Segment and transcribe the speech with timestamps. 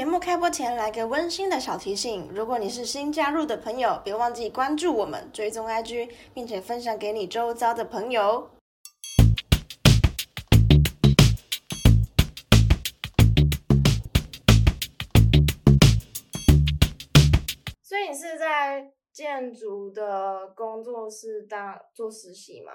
[0.00, 8.50] 节目开播前来个温馨的小提醒：如果你是新加入的朋友，别忘记关注我们、追踪 IG，并且分享给你周遭的朋友。
[17.82, 22.72] 所以你是在建筑的工作室当做实习吗？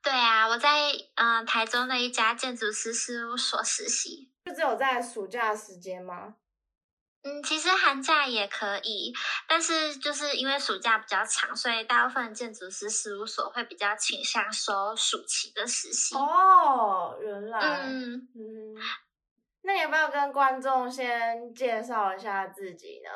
[0.00, 4.31] 对啊，我在嗯台中的一家建筑师事务所实习。
[4.44, 6.36] 就只有在暑假时间吗？
[7.24, 9.14] 嗯，其实寒假也可以，
[9.46, 16.16] 但是就是因为暑假比较长，所以大部分建筑师事务所会比较倾向收暑期的实习。
[16.16, 18.74] 哦，原来，嗯嗯，
[19.62, 23.10] 那你要不要跟观众先介绍一下自己呢？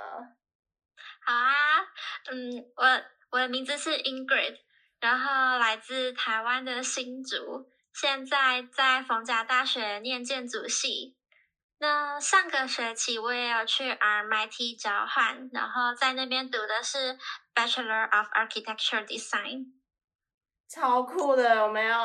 [1.25, 1.81] 好啊，
[2.31, 4.59] 嗯，我我的名字是 Ingrid，
[5.01, 11.17] 然后来自台湾的新竹，现在在逢甲大学念建筑系。
[11.79, 17.17] 那上个学期我也有去 RMIT 交换，然后在那边读的是
[17.55, 19.69] Bachelor of Architecture Design。
[20.69, 21.97] 超酷的，有 没有？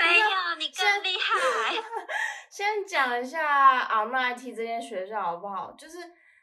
[0.00, 0.26] 没有，
[0.58, 1.76] 你更厉害。
[2.50, 5.70] 先讲一下 RMIT 这间学校好不好？
[5.78, 5.98] 就是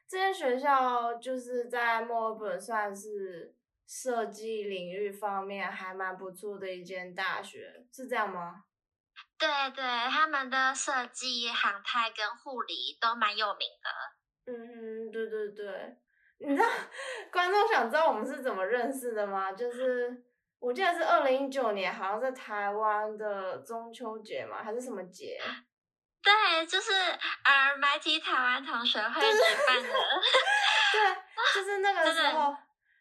[0.08, 3.54] 这间学校就是在墨尔本算是
[3.88, 8.64] 设计领域方面还蛮不错的一间大学，是这样吗？
[9.40, 14.52] 对对，他们的设计、航太跟护理都蛮有名的。
[14.52, 15.98] 嗯，对对对，
[16.40, 16.68] 你知道
[17.32, 19.52] 观众想知道我们是怎么认识的吗？
[19.52, 20.24] 就是
[20.60, 25.40] 我记得是二零一九年，好像在台湾的中秋节嘛，还是什么节？
[26.24, 29.90] 对，就是 RMIT 台湾同学会举办的。
[30.92, 31.16] 对，
[31.56, 32.56] 就是那个时候，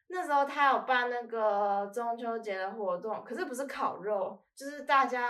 [0.08, 5.26] 那时候他有办那个中秋节的活动，可是不是烤肉，就是大家。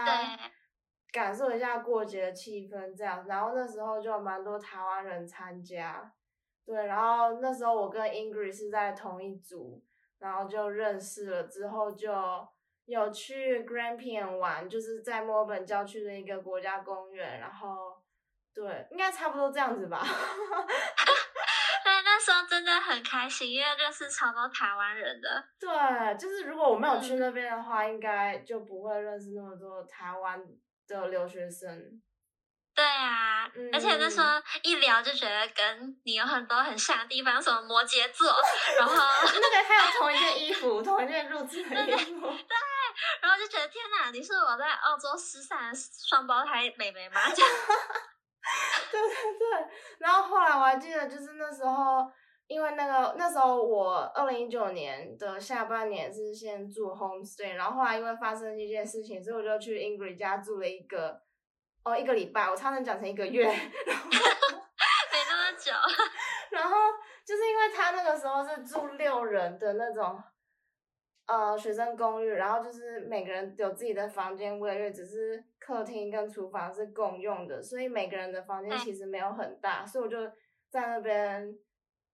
[1.12, 6.12] 感受一下过节的气氛，这样，然后那时候就蛮多台湾人参加，
[6.66, 9.82] 对，然后那时候我跟 Ingrid 是在同一组，
[10.18, 12.12] 然后就认识了，之后就
[12.84, 17.96] 有去 Grampian 玩，就是在墨尔本郊区的一个国家公园，然后
[18.52, 20.04] 对，应该差不多这样子吧。
[22.16, 25.44] 对，那时候真的很开心，因为认识超多台湾人的。
[25.60, 30.40] 对，就是如果我没有去那边的话，应该就不会认识那么多台湾。
[30.88, 32.00] 的留学生，
[32.72, 38.32] 对啊，而且那时候一聊就觉得跟你有很多很像的地方，什么摩羯座，
[38.78, 42.56] 然后 那个还有同一件衣服， 同一件入职的衣服，对，
[43.20, 47.20] 然后就觉得天哪，你是我在澳洲失散的双胞胎妹妹吗？
[48.92, 49.68] 对对对，
[49.98, 52.10] 然后后来我还记得，就是那时候。
[52.48, 61.20] 因为那个那时候我二零一九年的下半年是先住 homestay，然后后来因为发生一件事情，所以我就去 Ingrid 家住了一个
[61.82, 65.72] 哦一个礼拜，我差点讲成一个月， 然后 没那么久。
[66.52, 66.76] 然后
[67.26, 70.16] 就是因为他那个时候是住六人的那种
[71.26, 80.18] 呃学生公寓，然后就是每个人有自己的房间，卫浴只是客厅跟厨房是共用的，所以每个人的房间其实没有很大，所以我就
[80.70, 81.58] 在那边。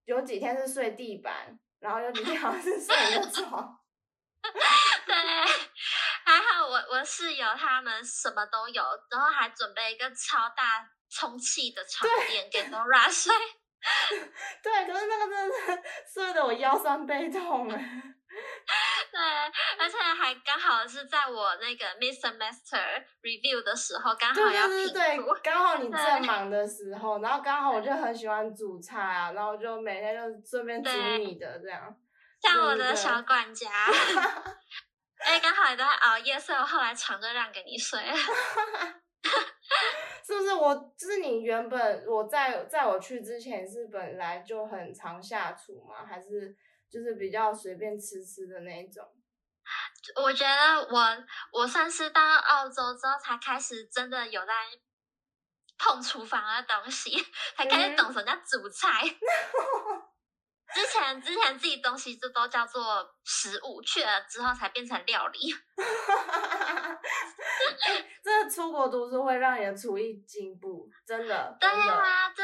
[0.05, 3.79] 有几天是睡地板，然后有几天好像是睡的床。
[5.07, 5.15] 对，
[6.27, 8.83] 还好我我室友他们什么都有，
[9.13, 13.33] 然后还准备一个超大充气的床垫给 Nora 睡。
[14.61, 15.83] 对，可是那个真的是
[16.13, 18.03] 睡的我腰酸背痛哎。
[19.13, 19.21] 对，
[19.79, 31.95] 而且还刚好是在我那个 mid semester review 的时候，刚好要对对对，刚好你正忙的时候，然后刚好我就很喜欢煮菜啊，然后就每天就顺便煮你的这样，
[32.41, 33.69] 像我的小管家。
[35.21, 38.17] 哎，刚好也在熬夜，所以我后来床就让给你睡了。
[40.27, 40.75] 是不是我？
[40.99, 46.05] 就是你原本我在在我去之前是本来就很常下厨吗？
[46.09, 46.57] 还是？
[46.93, 49.03] 就是比较随便吃吃的那一种，
[50.23, 54.53] 我觉得我我算是到澳洲之后才开始真的有在
[55.79, 57.17] 碰厨房的东西，
[57.57, 59.03] 才开始懂什么叫煮菜。
[60.75, 65.55] 之前之前自己东西就都叫做食物，去了之后才变成料理。
[68.23, 71.57] 这出国读书会让你的厨艺进步，真的。
[71.59, 72.43] 对啊，这。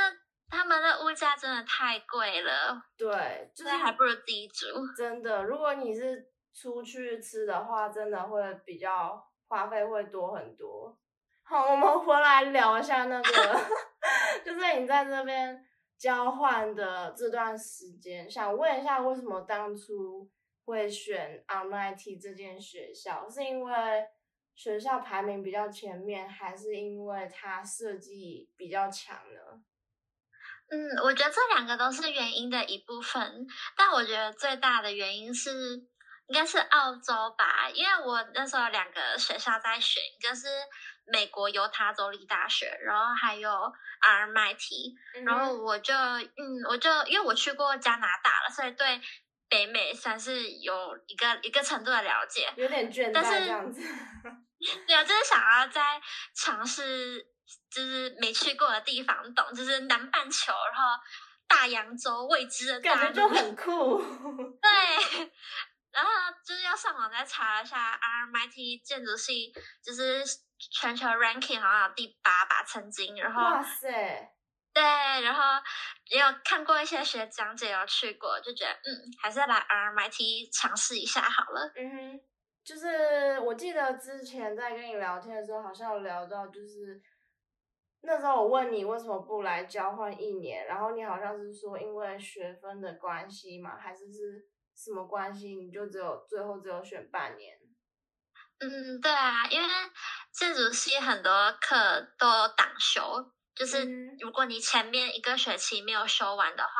[0.51, 4.67] 他们的物价真的太贵了，对，就是还不如自己煮。
[4.97, 10.99] 真的，如果你是出去吃的话，真的会比较花费会多很多。
[11.43, 13.61] 好，我们回来聊一下那个，
[14.45, 15.65] 就是你在这边
[15.97, 20.31] 交换的这段时间，想问一下，为什么当初
[20.65, 23.29] 会选 RMIT 这间学校？
[23.31, 24.07] 是因为
[24.55, 29.63] 学校排名比较前面，还是因为它设计比较强呢？
[30.71, 35.51] 嗯，我觉得这两个都是原因的一部分，但我觉得最大的原因是
[36.27, 40.47] 应该是澳洲吧，因为我那时候两个学校在选，一个是
[41.11, 49.01] 美国犹他州立大学，然后还有 RMIT，然后我就嗯，我就因为我去过加拿大了，所以对
[49.49, 53.81] 北美算是有一个一个程度的了解，有点倦怠这样子。
[54.87, 55.99] 对啊，就是想要再
[56.35, 57.27] 尝试。
[57.71, 59.53] 就是没去过的地方，懂？
[59.55, 61.01] 就是南半球，然后
[61.47, 63.99] 大洋洲未知的感觉就 很酷。
[64.61, 64.71] 对，
[65.91, 66.11] 然后
[66.45, 69.53] 就是要上网再查一下 RMIT 建筑系，
[69.83, 70.23] 就是
[70.59, 73.17] 全球 ranking 好像有第八吧，曾经。
[73.17, 73.89] 然后哇塞，
[74.75, 75.43] 对，然后
[76.11, 81.73] 也有看过一些学讲解，有去过，就觉得嗯，还是来 RMIT 尝试一下好了。
[81.77, 82.21] 嗯哼，
[82.65, 87.01] 就是我记得之前在跟你聊天的时候，好像有聊到就是。
[88.01, 94.47] 那时候我问你为什么不来交换一年，然后你好像是说因为学分的关系嘛，还是是
[94.77, 95.57] 什么关系？
[95.57, 97.59] 你就只有最后只有选半年。
[98.61, 99.69] 嗯，对啊，因为
[100.33, 103.85] 建筑系很多课都挡修，就是
[104.21, 106.71] 如果你前面一个学期没有修完的话，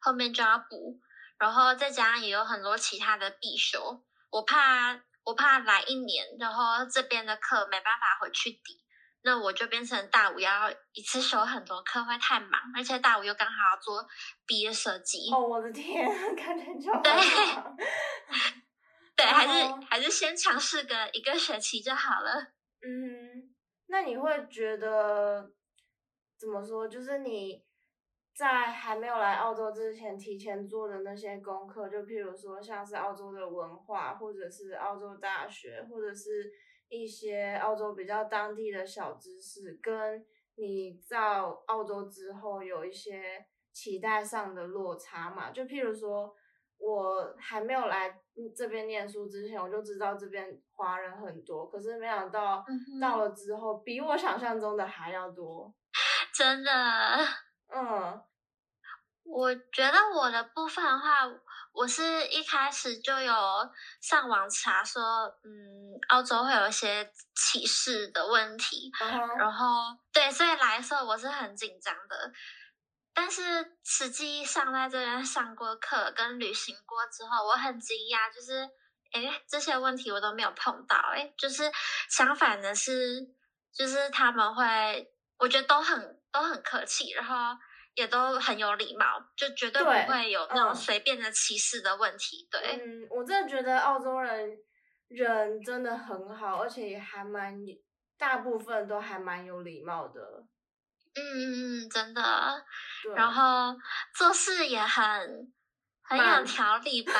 [0.00, 1.00] 后面就要补，
[1.38, 8.80] 然后再加上也有很多其他的必修，我怕我怕来一年，然后这边的课没办法回去抵。
[9.22, 14.08] 那我就变成大五要一次修很多课，会太忙，而且大五又刚好要做
[14.46, 15.30] 毕业设计。
[15.30, 17.12] 哦，我的天， 看起来就对，
[19.14, 22.52] 对，还是还是先尝试个一个学期就好了。
[22.82, 23.54] 嗯，
[23.88, 25.52] 那你会觉得
[26.38, 26.88] 怎么说？
[26.88, 27.62] 就是你
[28.34, 36.50] 在还没有来澳洲之前，提前做的那些功课，就譬如说像是澳洲的文化，或者是澳洲大学，或者是。
[36.90, 40.26] 一些澳洲比较当地的小知识，跟
[40.56, 45.50] 你到澳洲之后有一些期待上的落差嘛？
[45.50, 46.34] 就譬如说，
[46.78, 48.20] 我还没有来
[48.54, 52.64] 这边念书之前，我就知道这边华人很多，可是没想到
[53.00, 55.72] 到了之后，比我想象中的还要多，
[56.34, 57.49] 真的，嗯。
[59.32, 61.24] 我觉得我的部分的话，
[61.72, 63.32] 我是一开始就有
[64.00, 65.02] 上网查说，
[65.44, 68.90] 嗯，澳洲会有一些歧视的问题，
[69.38, 72.32] 然后对，所以来的时候我是很紧张的。
[73.14, 78.68] 但是实际上在这边上过课跟旅行过之后，我很惊讶，就是
[79.12, 81.70] 哎，这些问题我都没有碰到，哎，就是
[82.08, 83.28] 相反的是，
[83.72, 87.56] 就是他们会，我觉得都很都很客气，然后。
[87.94, 89.04] 也都很有礼貌，
[89.36, 92.48] 就绝对不会有那种随便的歧视的问题。
[92.50, 94.56] 对，嗯，我真的觉得澳洲人
[95.08, 97.54] 人真的很好，而且也还蛮
[98.16, 100.20] 大部分都还蛮有礼貌的。
[101.14, 102.64] 嗯嗯嗯，真的。
[103.16, 103.76] 然后
[104.16, 105.52] 做事也很
[106.02, 107.12] 很有条理吧？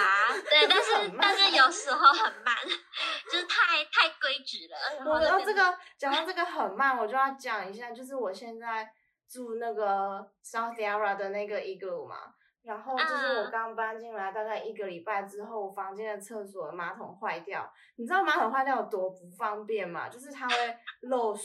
[0.49, 2.57] 对，但是但是有时候很慢，
[3.31, 5.05] 就是太太规矩了。
[5.05, 8.89] 我要这个讲到这个很慢，我就要讲一下，就是我现在。
[9.31, 12.17] 住那个 South Yarra 的那个 igloo 嘛，
[12.65, 17.73] 然后就是我刚搬进来大概一个礼拜之后，我房间的厕所马桶坏掉。
[17.97, 20.09] 你知道马桶坏掉有多不方便吗？
[20.09, 20.55] 就是它会
[21.03, 21.45] 漏水。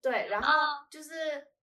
[0.00, 0.48] 对，然后
[0.88, 1.12] 就是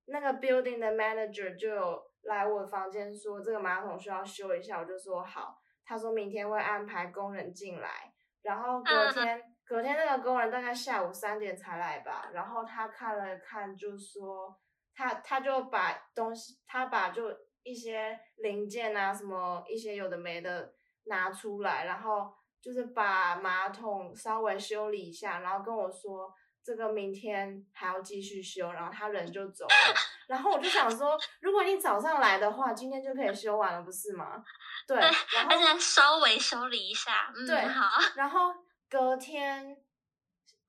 [0.06, 5.56] 那个 building 的 manager 就有来我房间说这个马桶需要修一下，我就说好。
[5.84, 14.54] 他说明天会安排工人进来，然后隔天隔天那个工人大概下午三点才来吧，然后他看了看就说。
[15.00, 22.30] 他他就把东西，他把就一些零件啊，什么一些有的没的拿出来，然后
[22.60, 26.30] 就是把马桶稍微修理一下，然后跟我说
[26.62, 29.94] 这个明天还要继续修，然后他人就走了。
[30.26, 34.44] 然后我就想说，如果你早上来的话，今天就可以修完了，不是吗？
[34.86, 37.88] 对，然后而且稍微修理一下，对，好。
[38.16, 38.52] 然后
[38.90, 39.78] 隔天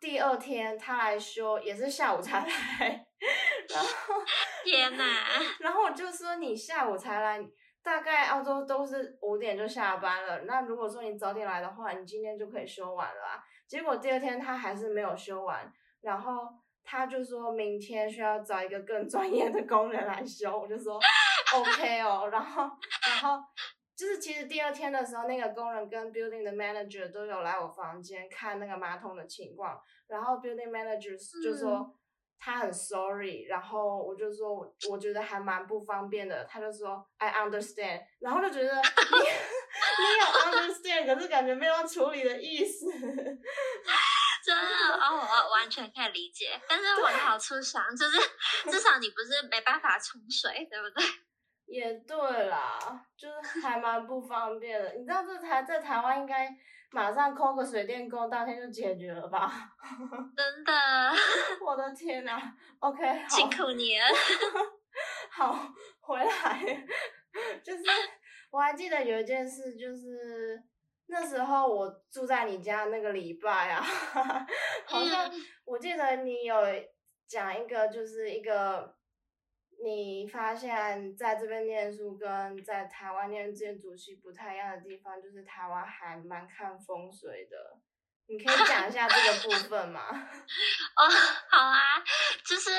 [0.02, 3.06] 第二天他来修，也是下午才来。
[3.70, 4.16] 然后
[4.66, 5.06] 天哪！
[5.60, 7.40] 然后我就说你下午才来，
[7.84, 10.42] 大概澳洲都是五点就下班了。
[10.42, 13.38] 那如果说你早点来的话，你今天就可以修完了啊。
[13.68, 16.48] 结果第二天他还是没有修完，然后
[16.84, 20.60] 他就说明天需要找一个更专业的工人来修。
[20.60, 21.00] 我就说
[21.54, 22.28] OK 哦。
[22.32, 22.64] 然后，
[23.08, 23.40] 然后
[24.02, 31.96] 就是其实第二天的时候，那个工人跟 building 的 manager 都有来我房间看那个马桶的情况，然后 building manager 就说。
[32.44, 36.44] 他很 sorry，然后我就说，我我觉得还蛮不方便的。
[36.46, 38.82] 他就说 I understand，然后就觉得你
[40.02, 42.88] 你有 understand，可是感觉没有处理的意思。
[44.44, 46.60] 真的哦，我完全可以理解。
[46.68, 48.18] 但是往好处想，就是
[48.72, 51.06] 至少你不是没办法冲水，对不对？
[51.72, 52.78] 也对啦，
[53.16, 54.94] 就是还蛮不方便的。
[54.96, 56.54] 你知道这台在台湾应该
[56.92, 59.50] 马上扣个水电工，当天就解决了吧？
[60.36, 60.74] 真的，
[61.66, 64.06] 我的天哪！OK，辛苦你了。
[65.32, 65.66] 好，
[66.02, 66.86] 回来，
[67.64, 67.84] 就是
[68.50, 70.62] 我还记得有一件事，就是
[71.08, 73.82] 那时候我住在你家那个礼拜啊，
[74.86, 75.32] 好像
[75.64, 76.54] 我记得你有
[77.30, 78.94] 讲一个，就是一个。
[79.84, 87.80] 你发现在这边念书跟在台湾念建筑系不太一样的地方，就是台湾还蛮看风水的。
[88.28, 90.02] 你可以讲一下这个部分吗？
[90.96, 91.10] 哦，
[91.50, 92.00] 好啊，
[92.46, 92.70] 就是，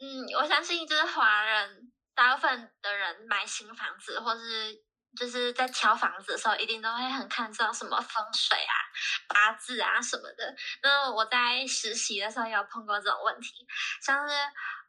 [0.00, 4.74] 嗯，我相信就是华人大部分的人买新房子或是
[5.16, 8.74] 就是在挑房子的时候，一定都会很看重什么风水啊、
[9.28, 10.54] 八字啊什么的。
[10.82, 13.64] 那我在实习的时候也有碰过这种问题，
[14.02, 14.34] 像是。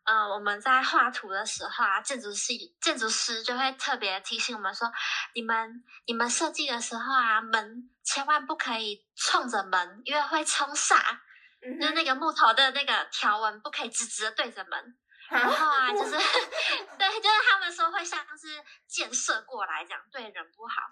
[0.09, 4.89] 嗯，我们在画图的时候啊，建筑系建筑师就会特别提醒我们说，
[5.35, 11.19] 你们你们设计的时候啊，门千万不可以冲着门，因为会冲煞。
[11.59, 14.97] 就是那个木头的那个条纹不可以直直的对着门。
[15.29, 16.11] 然后啊， 就是
[16.97, 18.47] 对，就是他们说会像是
[18.87, 20.83] 箭射过来这样，对人不好。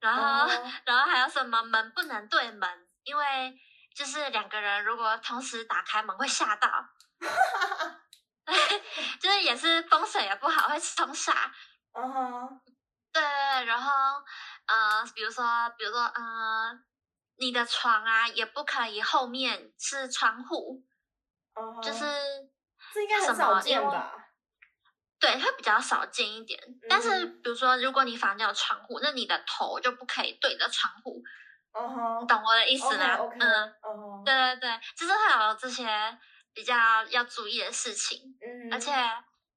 [0.00, 0.48] 然后，
[0.86, 3.54] 然后还有什么门不能对门，因为
[3.94, 6.70] 就是两个人如果同时打开门会吓到。
[9.20, 11.32] 就是也是风水也不好，会冲煞。
[11.92, 12.60] 嗯哼，
[13.12, 13.22] 对
[13.64, 13.90] 然后
[14.66, 15.44] 呃，比如说，
[15.78, 16.78] 比如说，呃，
[17.36, 20.84] 你的床啊，也不可以后面是窗户。
[21.54, 21.80] 哦。
[21.82, 22.04] 就是
[22.92, 24.12] 这应该很少见吧？
[25.20, 26.60] 对，会比较少见一点。
[26.88, 31.22] 但是，比如说，如果你房间有窗户，那你的头就不可以对着窗户。
[31.72, 33.16] 嗯哼，懂我的意思吗？
[33.40, 36.18] 嗯嗯，对对对，就是会有这些。
[36.54, 38.92] 比较要注意的事情，嗯，而且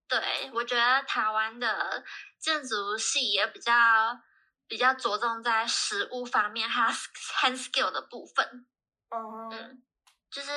[0.07, 2.03] 对我觉得台湾的
[2.39, 4.19] 建筑系也比较
[4.67, 8.65] 比较着重在实物方面， 还有 hand skill 的部分，
[9.11, 9.83] 嗯，
[10.31, 10.51] 就是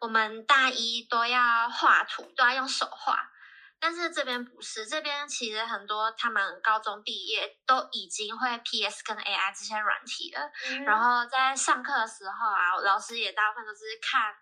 [0.00, 3.30] 我们大一都要画图，都要用手画，
[3.78, 10.50] 但是这边不是，这边其实很多他们高中毕业都已经会 PS 跟 AI 这些软体了，
[10.86, 14.34] 然后在上课的时候啊，老师也大部分都是看。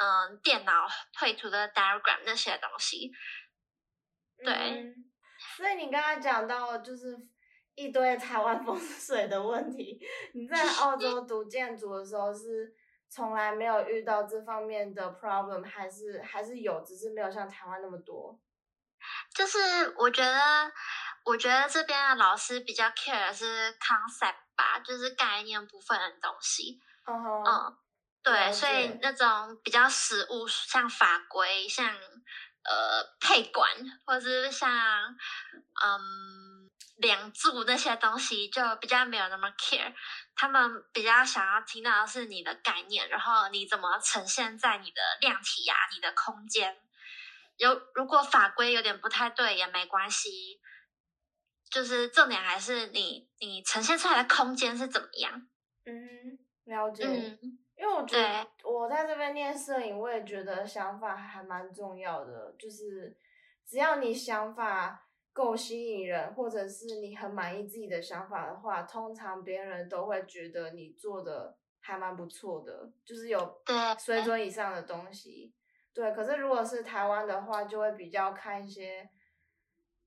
[0.00, 0.86] 嗯，电脑
[1.18, 3.12] 绘图的 diagram 那些东西，
[4.44, 4.94] 对。
[5.56, 7.16] 所以你刚刚讲到就是
[7.74, 10.00] 一堆台湾风水的问题，
[10.34, 12.72] 你在澳 洲读建筑的时候是
[13.08, 18.38] 从来没有遇到这方面的 problem，还是还是有，只是没有像台湾那么多。
[19.34, 20.72] 就是我觉得，
[21.24, 26.80] 我觉得这边的老师比较 care 的是 concept 吧，就是概念部分的东西。
[27.06, 27.78] 嗯。
[28.30, 31.94] 对，所以那种比较实物，像法规、像
[32.62, 33.68] 呃配管，
[34.04, 34.70] 或者是像
[35.84, 39.94] 嗯梁柱那些东西，就比较没有那么 care。
[40.34, 46.76] 他们比较想要听到的是你的概念，然后你怎么呈现在你的量体呀、你的空间。
[47.56, 50.60] 有如果法规有点不太对也没关系，
[51.70, 55.48] 就是重点还是你你呈现出来的空间是怎么样。
[55.86, 57.04] 嗯，了解。
[57.06, 57.58] 嗯。
[57.78, 62.52] 因为我觉得我在这边念摄影，我也觉得想法还蛮重要的。
[62.58, 63.16] 就是
[63.64, 73.62] 只要你想法够吸引人，或者是你很满意自己的想法的话，通常别人都会觉得你做的还蛮不错的，就是有
[73.96, 75.54] 水准以上的东西。
[75.94, 79.08] 对，可是如果是台湾的话，就会比较看一些，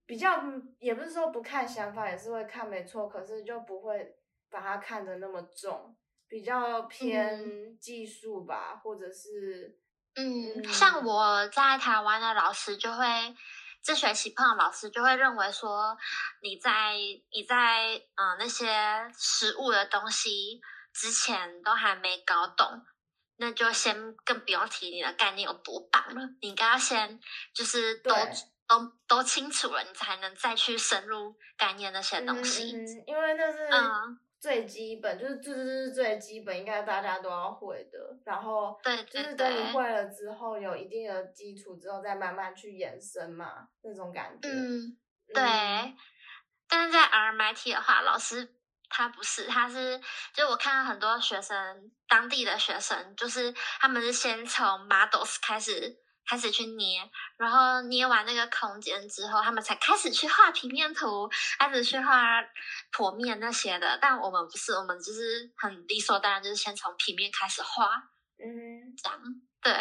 [0.05, 0.43] 比较
[0.79, 4.17] 也不是说不看想法，也是会看没错，可是就不会
[4.49, 5.95] 把它看得那么重。
[6.31, 9.77] 比较偏技术吧，或者是
[10.15, 13.35] 嗯，像我在台湾的老师就会，
[13.83, 15.97] 这学期碰到老师就会认为说，
[16.41, 16.93] 你在
[17.33, 20.61] 你在嗯那些实物的东西
[20.93, 22.85] 之前都还没搞懂，
[23.35, 26.29] 那就先更不用提你的概念有多棒了。
[26.39, 27.19] 你应该要先
[27.53, 28.13] 就是都
[28.67, 32.69] 都都清楚了，你才能再去深入概念那些东西，
[33.05, 34.17] 因为那是嗯。
[34.41, 38.17] 最基本就是这这是最基本，应该大家都要会的。
[38.25, 44.49] 然后，对，就是等你会了之后，有一定的基础之后，再慢慢去延伸嘛，那种感觉。
[44.49, 44.97] 嗯，
[45.31, 45.43] 对。
[46.67, 48.55] 但是在 RMIT 的话，老师
[48.89, 50.01] 他不是，他是，
[50.33, 56.00] 就我看到很多学生，当地的学生，就是他们是先从 models 开始。
[56.27, 57.01] 开始去捏，
[57.37, 62.41] 然后捏完那个空间之后，他们才开始去画平面图，开始去画
[62.91, 63.97] 剖面那些的。
[64.01, 67.85] 但我们不是，我们就是很理所当然，就是先从平面开始画。
[68.37, 69.19] 嗯，这样
[69.61, 69.73] 对。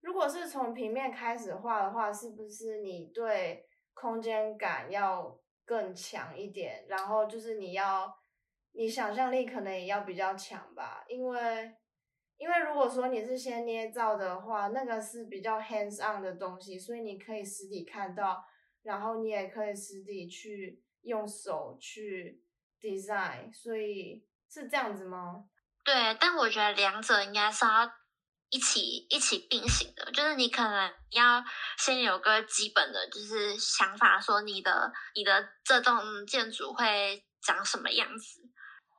[0.00, 8.16] 如果是从平面开始画的话，是不是你对空间感要更强一点，然后就是你要
[8.72, 11.74] 你想象力可能也要比较强吧，因为
[12.38, 18.44] 因为如果说你是先捏造的话，那个是比较 hands on 的东西，所以你可以实体看到，
[18.82, 22.42] 然后你也可以实体去用手去
[22.80, 25.46] design，所以是这样子吗？
[25.84, 27.90] 对，但我觉得两者应该是要
[28.50, 31.42] 一起一起并行的，就是你可能要
[31.76, 38.47] 先有个基本的，就是想法，说你的你的这栋建筑会长什么样子。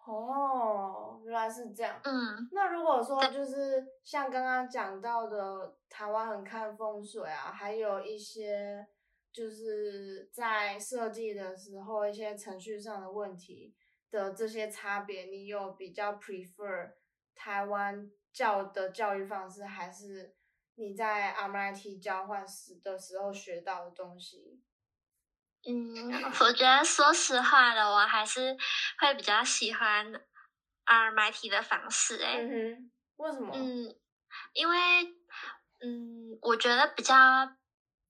[0.09, 1.99] 哦，原来是这样。
[2.03, 8.87] 嗯，那如果说就是像刚刚讲到的，台湾很看风水啊，还有一些
[9.31, 13.75] 就是在设计的时候一些程序上的问题。
[14.11, 16.93] 的这些差别，你有比较 prefer
[17.35, 20.33] 台湾教的教育方式，还是
[20.73, 24.63] 你在 MIT 交换时的时候学到的东西？
[25.69, 28.57] 嗯，我觉得说实话的，我还是
[28.99, 30.11] 会比较喜欢
[30.85, 32.21] MIT 的方式。
[32.23, 33.53] 哎，嗯，为什么？
[33.55, 33.95] 嗯，
[34.53, 34.77] 因为
[35.81, 37.15] 嗯，我觉得比较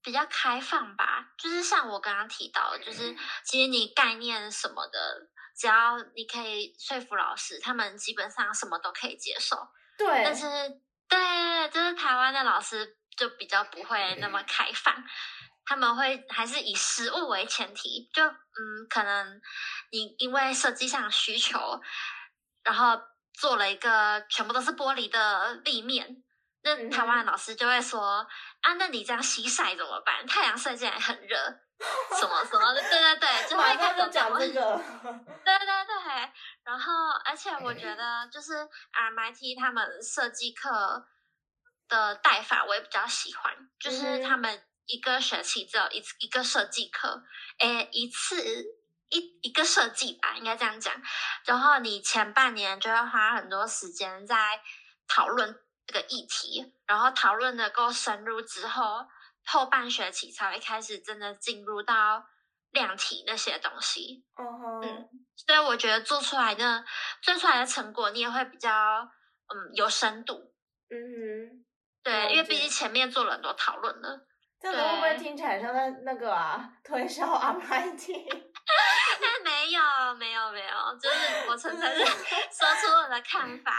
[0.02, 5.30] 比较开放吧，就是像我刚刚提到的，就是其实你概念什么的。
[5.60, 9.58] 只要你可以说服老师，他们基本上什么都可以接受。
[9.98, 10.46] 对，但是
[11.10, 14.96] 对，就是台湾的老师就比较不会那么开放，
[15.70, 18.10] 他们会还是以实物为前提。
[18.12, 19.40] 就嗯，可能
[19.92, 21.80] 你因为设计上需求，
[22.64, 23.00] 然后
[23.34, 26.24] 做了一个全部都是玻璃的立面，
[26.64, 28.28] 那台湾的老师就会说
[28.62, 30.26] 啊，那你这样西晒怎么办？
[30.26, 31.38] 太阳晒进来很热。
[32.20, 34.82] 什么什么的，对对对，就会开始讲这个。
[35.46, 36.32] 对对对，
[36.64, 36.92] 然后
[37.24, 41.08] 而且我觉得就是 MIT 他们设计课
[41.88, 47.24] 的带法我也比较喜欢，就是他们一个学期只有一次一个设计课，
[47.60, 48.66] 诶，一次
[49.10, 50.94] 一一个设计吧，应该这样讲。
[51.46, 54.62] 然后你前半年就会花很多时间在
[55.08, 59.08] 讨论这个议题，然后讨论的够深入之后。
[59.46, 62.24] 后半学期才会开始真的进入到
[62.70, 66.86] 量体那些东西，嗯，所以我觉得做出来的
[67.24, 69.10] 做出来的成果，你也会比较
[69.48, 70.54] 嗯有深度，
[70.92, 71.66] 嗯，
[72.04, 74.28] 对，因为毕竟前面做了很多讨论了，
[74.60, 78.10] 这个会不会听起来像在那个啊推销 MIT？
[79.44, 79.82] 没有
[80.16, 82.06] 没有没有，就是我纯粹是
[82.52, 83.72] 说出我的看法。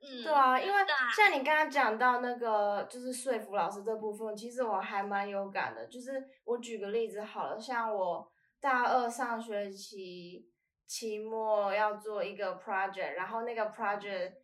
[0.00, 0.78] 对啊，因为
[1.16, 5.86] 像你刚刚讲到那个，就是说服老师这部分，其实我还蛮有感的。
[5.86, 10.46] 就是我举个例子好了，像我大二上学期
[10.86, 14.34] 期末要做一个 project，然后那个 project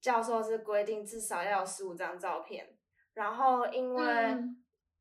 [0.00, 2.66] 教授是规定至少要有十五张照片，
[3.14, 4.36] 然后因为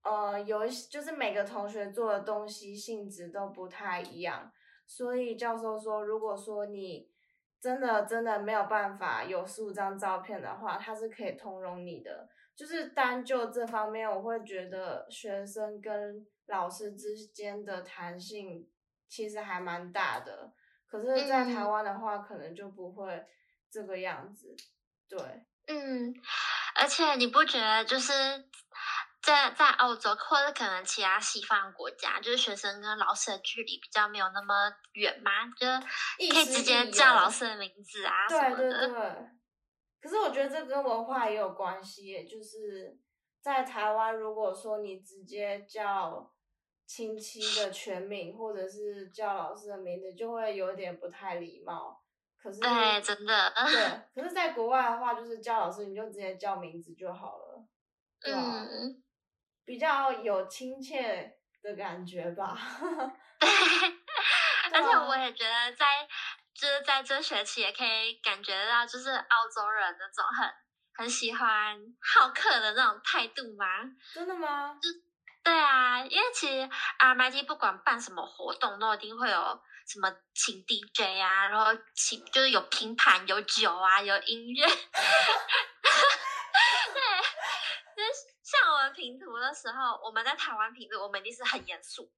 [0.03, 4.51] 呃有一些就是每个同学做的东西性质都不太一样，
[4.85, 7.09] 所以教授说，如果说你
[7.59, 12.29] 真的真的没有办法有十五张照片的话，他是可以通融你的。
[12.55, 18.69] 就是单就这方面，我会觉得学生跟老师之间的弹性
[19.07, 20.51] 其实还蛮大的。
[20.85, 23.25] 可是，在台湾的话，可能就不会
[23.69, 24.57] 这个样子。
[25.07, 25.19] 对，
[25.67, 26.13] 嗯，
[26.79, 28.13] 而且你不觉得就是？
[29.21, 35.77] 在在澳洲或者可能其他西方国家，就是学生跟老师的距离比较没有那么远吗，就是
[36.31, 38.55] 可以直接叫老师的名字啊什么的。
[38.55, 39.29] 对对对。
[40.01, 42.97] 可是我觉得这跟文化也有关系，就是
[43.41, 46.33] 在台湾，如果说你直接叫
[46.87, 52.01] 亲戚的全名，或者是叫老师的名字，就会有点不太礼貌。
[52.41, 53.53] 可是对，真的。
[53.65, 57.65] 对， 可是在国外的话，就是叫老师你就直接叫名字就好了。
[58.25, 59.03] 嗯。
[59.65, 62.57] 比较有亲切的感觉吧，
[63.39, 63.47] 对，
[64.73, 65.85] 而且我也觉得在
[66.55, 70.51] 就是在这学期也可以感觉到，就是澳洲人那种很
[70.95, 73.65] 很喜欢好客的那种态度吗？
[74.11, 74.73] 真的吗？
[74.81, 74.89] 就
[75.43, 84.63] 对啊，因为其实 RMIT 不管办什么活动，都一定会有什么请 DJ 啊，然后请就是有拼盘、有酒啊、有音乐。
[86.93, 87.01] 对，
[87.97, 92.11] 就是像我们评图的时候，我们在台湾评图，我们一定是很严肃，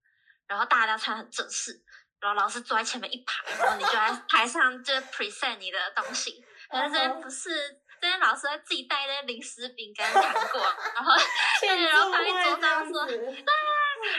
[0.47, 1.81] 然后大家穿很正式，
[2.19, 6.45] 然后老师坐在前面一排，然后你就在台上就 present 你的东西。
[6.69, 10.61] 可是这边不是，这边老师会自己带一些零食、饼干、糖果，
[10.95, 11.13] 然后
[11.87, 13.70] 然后放一桌上说，对啊，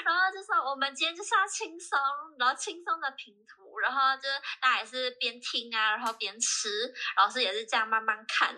[0.04, 1.98] 然后就说我们今天就是要轻松，
[2.38, 8.56] 然后轻松的评图，然后就是大家也是边听啊，然后边吃，老师也是这样慢慢看，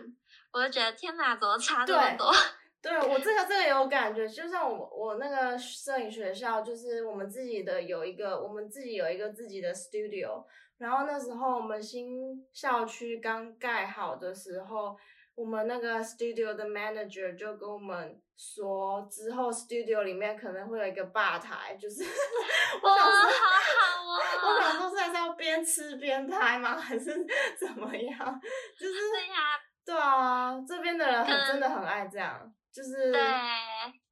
[0.52, 2.32] 我就觉得天哪，怎么差这么多？
[2.82, 10.44] 对我这个这个有感觉，就像我我那个摄影学校，就是我们自己的有一个，我们自己有一个自己的 studio。
[10.76, 14.94] 然后那时候我们新校区刚盖好的时候，
[15.34, 24.20] 我们那个 studio 的 manager 就跟我们说，之后 studio 里面可能会有一个吧台，就是哇， 好好哦！
[24.44, 26.76] 我想说是要边吃边拍吗？
[26.76, 27.26] 还是
[27.58, 28.40] 怎么样？
[28.78, 32.40] 就是对呀，对啊，这边的人很真的很爱这样，
[32.72, 33.20] 就是对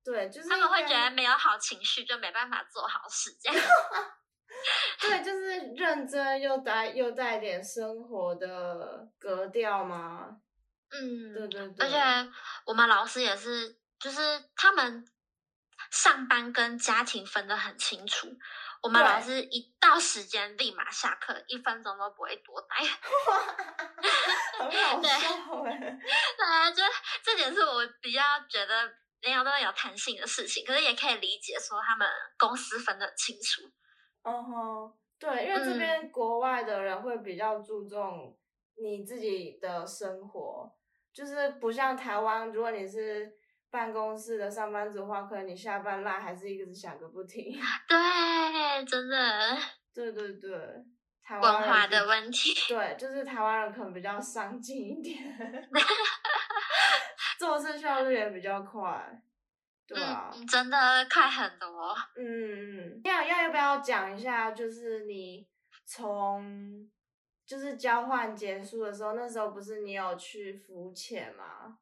[0.04, 3.62] 对，就是他们会觉得没有好情绪就没办法做好事，这样。
[5.00, 10.36] 对，就是认真又带又带点生活的格调嘛。
[10.92, 11.86] 嗯，对对对。
[11.86, 12.32] 而且
[12.66, 14.20] 我们老师也是，就是
[14.54, 15.04] 他们
[15.90, 18.28] 上班跟家庭分得很清楚。
[18.82, 22.76] 我们老师一到时间立马下课，一分钟都不会多待。
[24.58, 25.78] 很好笑哎。
[26.36, 26.82] 对啊，就
[27.22, 28.74] 这点是我比较觉得
[29.20, 33.62] 人家都有弹性的事情，可是也可以理解说他们公司分得很清楚。
[34.24, 38.36] 嗯哼，对，因为这边国外的人会比较注重
[38.76, 40.68] 你自己的生活，
[41.12, 43.32] 就是不像台湾，如果你是
[43.70, 47.58] 办公室的上班族的话，可能你下班赖还是一直响个不停。
[47.88, 49.56] 对，真的。
[49.94, 50.50] 对对对，
[51.22, 52.54] 台湾文化的问题。
[52.68, 55.22] 对，就是台湾人可能比较上进一点，
[57.38, 59.22] 做事效率也比较快。
[59.94, 61.94] 嗯，真的快很多。
[62.16, 64.50] 嗯嗯，要要要不要讲一下？
[64.52, 65.46] 就是你
[65.84, 66.88] 从
[67.46, 71.78] 就是交换结束的时候，那时候不是你有去浮潜吗？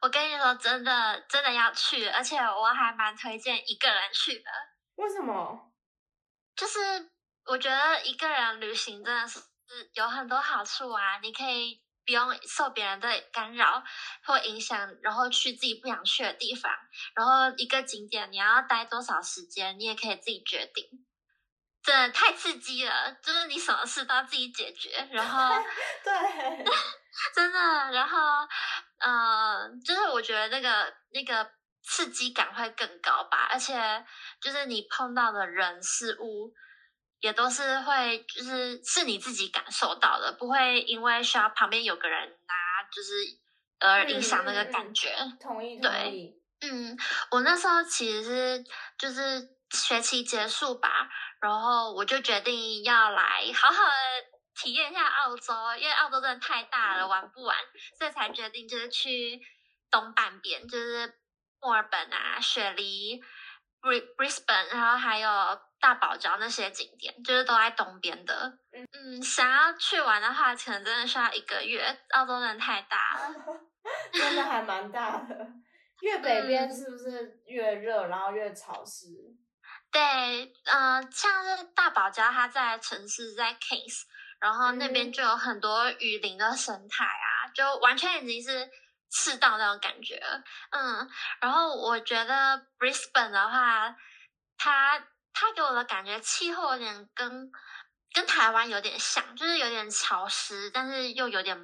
[0.00, 4.50] 我跟你说，真的真的要去，而且我还蛮推荐一个人去的。
[4.96, 5.72] 为什么？
[6.54, 6.78] 就是
[7.46, 9.40] 我觉得一个人旅行真的是
[9.94, 11.82] 有很多好处啊，你可以。
[12.06, 13.82] 不用受别人的干扰
[14.22, 16.70] 或影响，然后去自己不想去的地方。
[17.16, 21.04] 然后一个景点你要待多少时间，你也可以自己决定。
[21.86, 25.08] 真的太刺激了，就是你什么事都要自己解决。
[25.12, 25.54] 然后，
[26.02, 26.12] 对，
[27.32, 27.58] 真的。
[27.92, 28.18] 然后，
[28.98, 31.48] 嗯，就是我觉得那个那个
[31.84, 33.46] 刺激感会更高吧。
[33.52, 34.04] 而且，
[34.40, 36.52] 就是你碰到的人事物。
[37.20, 42.54] 也都是会，就是是你自己感受到的，不会因为需要旁边有个人拿，
[42.92, 43.14] 就是
[43.80, 45.16] 而影响那个感觉。
[45.40, 46.34] 同意，同意。
[46.60, 46.96] 嗯，
[47.30, 48.64] 我那时候其实是
[48.98, 51.08] 就是学期结束吧，
[51.40, 53.92] 然后我就决定要来好好的
[54.54, 57.56] 体验一下澳洲，因为澳洲真的太大了，玩不完，
[57.98, 59.40] 所以才决定就是去
[59.90, 61.14] 东半边，就是
[61.60, 63.20] 墨尔本啊、雪梨、
[63.82, 65.60] Brisbane，然后还有。
[65.78, 71.86] 大堡礁那些景点就是都在东边的，嗯，想要去玩的话，可能真的需要一个月。
[72.12, 73.34] 澳洲真的太大了，
[74.10, 75.46] 真的还蛮大的。
[76.00, 79.06] 越北边是不是越热，然后越潮湿？
[79.90, 84.02] 对，嗯，像是大堡礁，它在城市在 Kings，
[84.38, 88.70] 然后那边就有很多雨林的生态啊，就完全已经是
[89.10, 90.20] 赤道那种感觉。
[90.70, 91.08] 嗯，
[91.40, 93.96] 然后我觉得 Brisbane 的话，
[94.58, 94.98] 它
[95.32, 97.50] 它给我的感觉气候有点跟
[98.12, 101.58] 跟台湾有点像，就是有点潮湿，但是又有点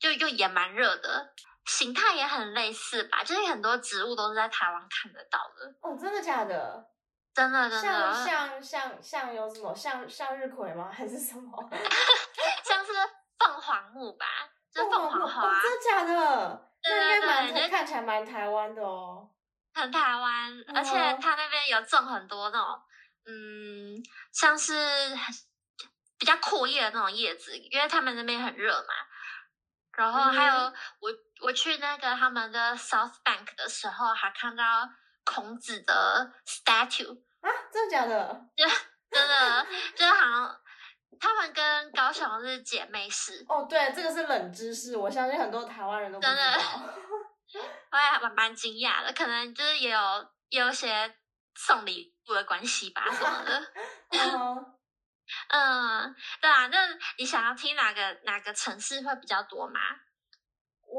[0.00, 1.32] 就又也蛮热的，
[1.66, 5.74] 形态也很类似吧，就是很多植物都是在台湾看得到的。
[5.82, 6.88] 哦，真的假的？
[7.34, 8.12] 真的真的。
[8.12, 10.90] 像像像像有什么向向日葵吗？
[10.92, 11.70] 还是什么？
[12.64, 12.92] 像是
[13.38, 14.26] 凤凰木吧，
[14.72, 15.60] 就凤凰花。
[15.60, 16.68] 真的假的？
[16.84, 17.26] 那应该
[17.60, 19.28] 蛮看起来蛮台湾的哦。
[19.74, 20.90] 很台湾，而且
[21.20, 22.82] 它那边有种很多那种。
[23.24, 23.96] 嗯，
[24.32, 24.74] 像是
[26.18, 28.94] 比较阔叶的那种叶子，因为他们那边很热嘛。
[29.96, 30.54] 然后还有
[31.00, 31.10] 我
[31.42, 34.88] 我去那个他们的 South Bank 的时候，还看到
[35.24, 38.46] 孔子的 statue 啊，真的假的？
[38.56, 38.64] 就
[39.10, 40.60] 真的，就是好像
[41.20, 43.44] 他们跟高雄是姐妹市。
[43.48, 46.34] 哦，对，这个是冷知识，我相信很多台湾人都不知道。
[47.92, 49.98] 我也蛮蛮惊讶的，可能就是也有
[50.48, 51.14] 也有些
[51.54, 52.12] 送礼物。
[52.32, 53.60] 的关系吧什么的，
[55.50, 56.86] 嗯，对啊，那
[57.18, 59.80] 你想要听哪个哪个城市会比较多吗？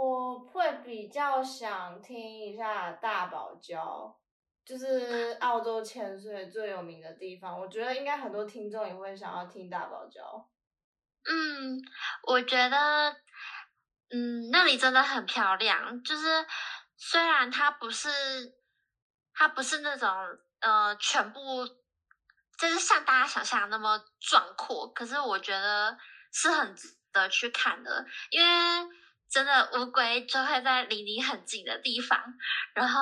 [0.04, 4.14] 我会比较想听一下大堡礁，
[4.66, 7.58] 就是澳洲潜水最有名的地方。
[7.58, 10.46] 我觉得应该很多听众也会想要听大堡礁。
[11.26, 11.80] 嗯，
[12.28, 13.16] 我觉得，
[14.10, 16.04] 嗯，那里真的很漂亮。
[16.04, 16.46] 就是
[16.98, 18.10] 虽然它不是，
[19.34, 20.10] 它不是那种。
[20.60, 21.68] 呃，全部
[22.58, 25.98] 就是像大家想象那么壮阔，可是我觉得
[26.32, 28.88] 是很值得去看的，因为
[29.30, 32.20] 真的乌龟就会在离你很近的地方，
[32.74, 33.02] 然后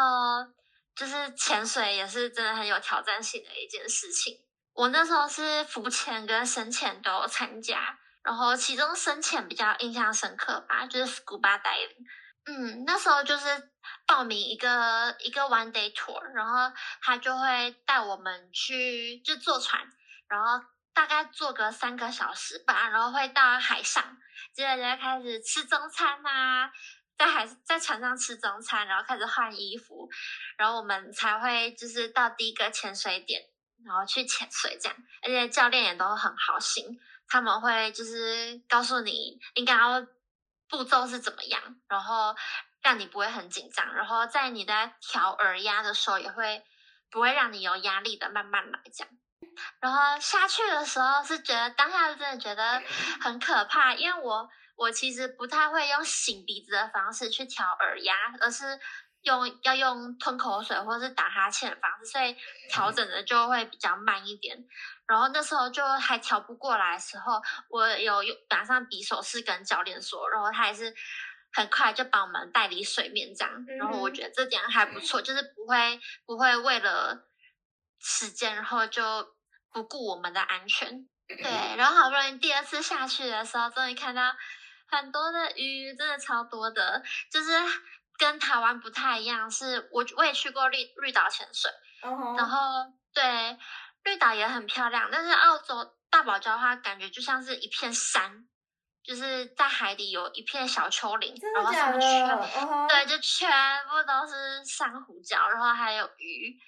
[0.95, 4.39] 就是潜水也是真的很有挑战性的一件事情。
[4.73, 12.05] 我那时候是浮潜跟深潜都有参加，然后其中深潜比较印象深刻吧，就是 scuba diving。
[12.45, 13.71] 嗯，那时候就是
[14.07, 19.81] 报名一个一个 one day tour，然后他就会带我们去就坐船，
[20.27, 24.17] 然后大概坐个三个小时吧，然后会到海上。
[24.53, 26.69] 接着就开始吃中餐呐，
[27.17, 30.09] 在海在船上吃中餐，然后开始换衣服，
[30.57, 33.41] 然后我们才会就是到第一个潜水点，
[33.85, 34.97] 然后去潜水这样。
[35.21, 40.05] 而且教练也都很好心，他们会就是告诉你应该要
[40.67, 42.35] 步骤是怎么样，然后
[42.81, 46.65] 让你不会很紧张，然后在你在调耳压的时候也会
[47.09, 49.13] 不会让你有压力的，慢慢来这样。
[49.79, 52.81] 然后下去的时候是觉得当下真的觉得
[53.21, 58.79] 很可怕，因为我我其实不太会用擤鼻子的方式去调耳压，而是
[59.21, 62.35] 用要用吞口水或者是打哈欠的方式，所以
[62.69, 64.65] 调整的就会比较慢一点。
[65.05, 70.93] 然后那时候就还调不过来的时候，我有用马上比手势跟教练说，然后他也是
[71.53, 73.65] 很快就把我们带离水面这样。
[73.77, 77.27] 然后我觉得这点还不错，就是不会不会为了
[78.01, 79.35] 时间然后就。
[79.73, 84.35] 不顾我们的安全， 对，然后好不容易第二次下去的时候，终于看到
[84.85, 87.53] 很多的鱼，真的超多的，就是
[88.17, 89.49] 跟台湾不太一样。
[89.49, 91.71] 是我我也去过绿绿岛潜水，
[92.35, 93.57] 然后对
[94.03, 98.45] 绿岛也很漂亮，但是澳洲大堡礁的话，感觉就像是一片山，
[99.05, 103.49] 就是在海底有一片小丘陵，然后上面全对，就全
[103.87, 106.59] 部都是珊瑚礁，然后还有鱼。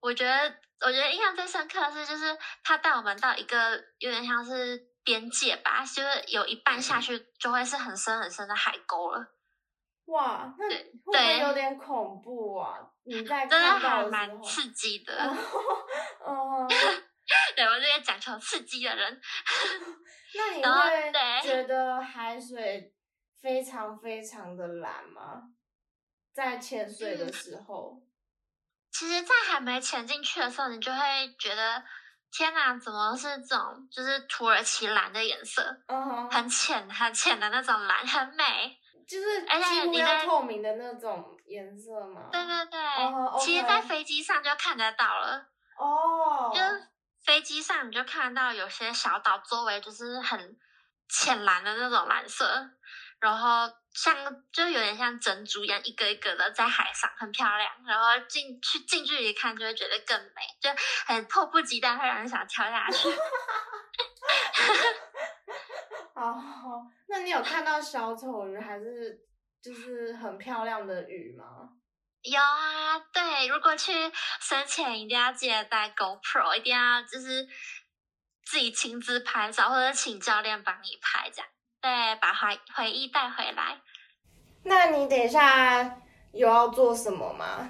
[0.00, 0.54] 我觉得，
[0.86, 9.34] 我觉得印象最深刻的是，就是他带我们到一个有点像是边界吧，就是有一半下去就会是很深很深的海沟了。
[10.06, 12.78] 哇，那会不会有点恐怖啊？
[13.04, 15.14] 你在真的还蛮刺激的。
[16.24, 16.66] 哦，
[17.56, 19.20] 对我这个讲求刺激的人。
[20.34, 22.94] 那你会觉得海水
[23.40, 25.42] 非常非常的蓝吗？
[26.32, 28.02] 在潜水的时候？
[28.98, 30.98] 其实，在还没潜进去的时候，你就会
[31.38, 31.84] 觉得
[32.32, 35.62] 天哪，怎么是这种就是土耳其蓝的颜色？
[35.86, 42.22] 嗯，很浅很浅的那种蓝，很美，就是几乎要透明的那种颜色嘛？
[42.32, 42.80] 对对对，
[43.40, 45.46] 其实，在飞机上就看得到了。
[45.78, 46.60] 哦，就
[47.24, 50.58] 飞机上你就看到有些小岛周围就是很
[51.08, 52.68] 浅蓝的那种蓝色。
[53.20, 54.14] 然后像
[54.52, 57.70] 就有点像珍珠一样，一个一个的在海上，很漂亮。
[57.86, 60.70] 然后近去近距离看，就会觉得更美，就
[61.06, 63.08] 很迫不及待，会让人想跳下去。
[66.14, 69.18] 哦，那你有看到小丑鱼，还是
[69.62, 71.44] 就是很漂亮的鱼吗？
[72.22, 73.46] 有啊，对。
[73.46, 73.92] 如果去
[74.40, 77.48] 深潜，一定要记得带 GoPro，一定要就是
[78.44, 81.48] 自己亲自拍照，或者请教练帮你拍，这样。
[81.80, 83.76] 对，把回回忆带回来。
[84.64, 85.98] 那你等一下
[86.32, 87.68] 有要做什么吗？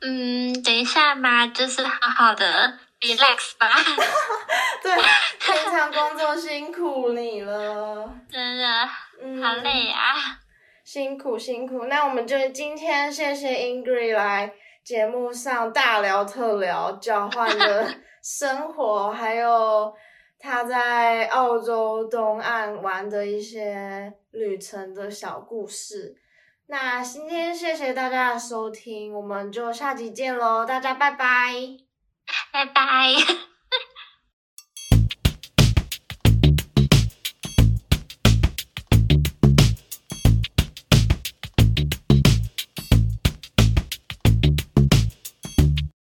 [0.00, 3.68] 嗯，等一下嘛，就是好好的 relax 吧。
[4.82, 4.96] 对，
[5.40, 8.88] 平常工作辛苦你了，真的，
[9.20, 10.38] 嗯，好累啊，
[10.84, 11.86] 辛苦辛苦。
[11.86, 19.92] 那我们就今天谢谢 Ingrid 来节目上大聊特聊交换的生活，还有。
[20.38, 26.16] 他在澳洲东岸玩的一些旅程的小故事。
[26.66, 31.52] 那今天谢谢大家的收听，我们就下集见喽，大家拜拜，
[32.52, 33.47] 拜拜。